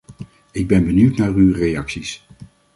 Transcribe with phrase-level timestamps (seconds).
[0.51, 2.25] Ik ben benieuwd naar uw reacties.